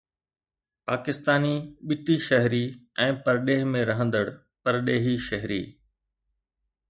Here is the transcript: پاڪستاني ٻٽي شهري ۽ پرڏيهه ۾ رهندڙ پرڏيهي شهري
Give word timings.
پاڪستاني 0.87 1.53
ٻٽي 1.87 2.15
شهري 2.29 2.63
۽ 3.07 3.11
پرڏيهه 3.27 3.67
۾ 3.75 3.83
رهندڙ 3.91 4.23
پرڏيهي 4.65 5.15
شهري 5.27 5.61